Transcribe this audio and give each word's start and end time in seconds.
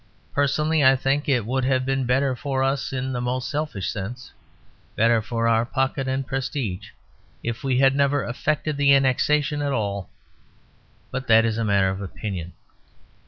Personally 0.33 0.83
I 0.83 0.95
think 0.95 1.25
that 1.27 1.31
it 1.31 1.45
would 1.45 1.63
have 1.63 1.85
been 1.85 2.07
better 2.07 2.35
for 2.35 2.63
us 2.63 2.91
in 2.91 3.13
the 3.13 3.21
most 3.21 3.47
selfish 3.51 3.91
sense, 3.91 4.31
better 4.95 5.21
for 5.21 5.47
our 5.47 5.63
pocket 5.63 6.07
and 6.07 6.25
prestige, 6.25 6.89
if 7.43 7.63
we 7.63 7.77
had 7.77 7.95
never 7.95 8.23
effected 8.23 8.77
the 8.77 8.95
annexation 8.95 9.61
at 9.61 9.71
all; 9.73 10.09
but 11.11 11.27
that 11.27 11.45
is 11.45 11.59
a 11.59 11.63
matter 11.63 11.89
of 11.89 12.01
opinion. 12.01 12.53